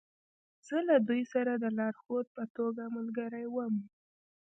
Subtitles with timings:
[0.67, 3.75] زه له دوی سره د لارښود په توګه ملګری وم